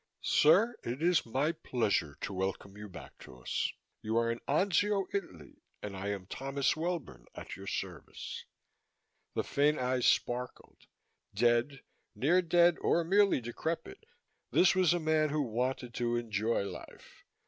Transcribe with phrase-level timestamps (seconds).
[0.23, 3.71] "Sir, it is my pleasure to welcome you back to us.
[4.01, 5.61] You are in Anzio, Italy.
[5.83, 8.45] And I am Thomas Welbourne, at your service."
[9.35, 10.87] The faint eyes sparkled.
[11.35, 11.81] Dead,
[12.15, 14.07] near dead or merely decrepit,
[14.49, 17.23] this was a man who wanted to enjoy life.